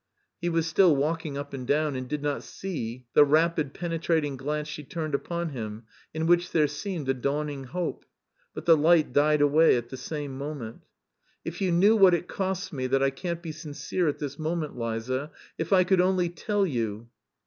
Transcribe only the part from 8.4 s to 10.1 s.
But the light died away at the